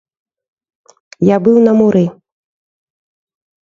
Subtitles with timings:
[1.29, 2.05] Я быў на муры!